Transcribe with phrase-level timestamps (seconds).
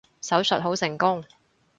[0.19, 1.23] 手術好成功